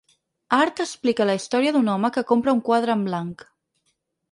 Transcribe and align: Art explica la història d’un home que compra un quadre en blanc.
Art 0.55 0.79
explica 0.85 1.27
la 1.31 1.35
història 1.41 1.75
d’un 1.77 1.93
home 1.95 2.11
que 2.17 2.25
compra 2.33 2.57
un 2.59 2.65
quadre 2.71 2.99
en 3.01 3.07
blanc. 3.11 3.49